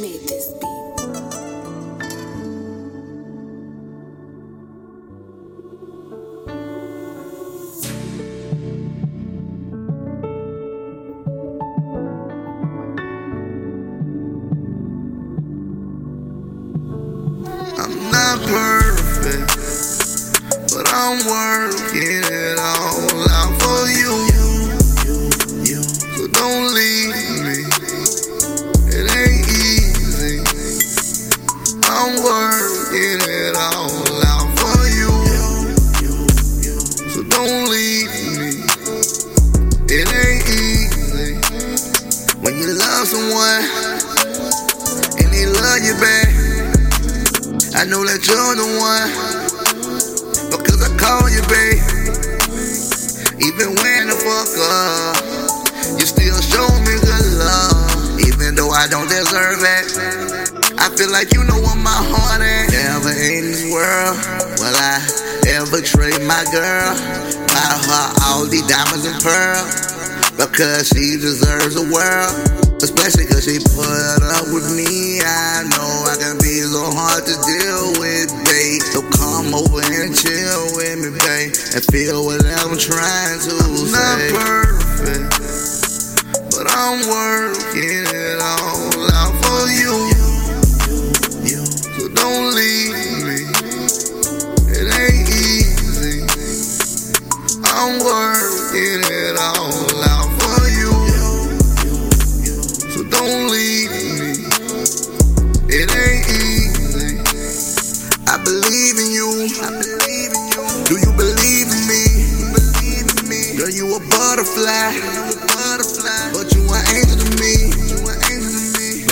[0.00, 0.68] made this beat.
[17.76, 19.50] I'm not perfect,
[20.74, 22.27] but I'm working
[42.98, 43.62] love someone
[45.22, 46.34] and they love you back.
[47.78, 49.06] I know that you're the one
[50.50, 51.78] because I call you, babe.
[53.38, 55.14] Even when the fuck up,
[55.94, 58.18] you still show me good love.
[58.26, 59.86] Even though I don't deserve it,
[60.82, 62.66] I feel like you know what my heart at.
[62.74, 64.18] Never in this world
[64.58, 64.98] will I
[65.54, 66.98] ever trade my girl.
[67.46, 69.86] Buy her all these diamonds and pearls
[70.34, 72.67] because she deserves the world.
[72.80, 75.18] Especially cause she put up with me.
[75.18, 78.82] I know I can be so hard to deal with, babe.
[78.94, 81.50] So come over and chill with me, babe.
[81.74, 84.30] And feel what I'm trying to I'm say.
[84.30, 85.26] Not perfect,
[86.54, 90.14] but I'm working it all out for you.
[91.98, 92.94] So don't leave
[93.26, 93.42] me.
[94.70, 96.22] It ain't easy.
[97.66, 98.37] I'm working
[103.28, 104.40] Leave me.
[105.68, 107.20] It ain't easy.
[108.24, 109.52] I believe in you.
[110.88, 112.08] Do you believe in me?
[113.60, 114.96] Girl, you a butterfly.
[116.32, 117.68] But you an angel to me.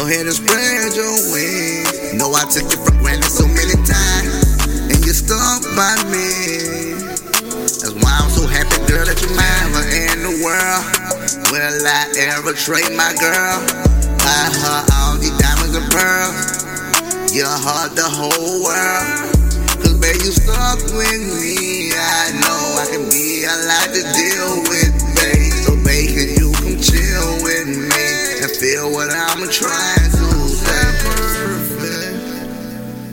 [0.00, 2.16] Go ahead and spread your wings.
[2.16, 4.64] Know I took you for granted so many times.
[4.64, 6.96] And you stuck by me.
[7.68, 9.76] That's why I'm so happy, girl, that you're mine.
[9.76, 10.84] Never in the world
[11.52, 13.95] will I ever trade my girl.
[14.26, 16.66] Buy her all these diamonds and pearls.
[17.32, 19.06] Your heart, the whole world.
[19.78, 21.94] Cause babe, you stuck with me.
[21.94, 25.54] I know I can be a lot to deal with, babe.
[25.62, 28.06] So babe, can you come chill with me
[28.42, 30.26] and feel what I'm trying to
[30.58, 30.90] say?
[31.06, 32.18] Perfect,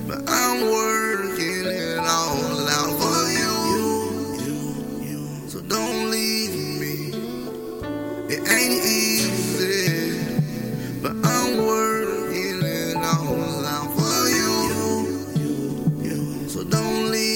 [0.10, 3.86] but I'm working it all out for you.
[5.48, 7.14] So don't leave me.
[8.34, 9.13] It ain't easy,
[11.04, 15.28] but I'm working it out for you.
[16.48, 17.33] So don't leave.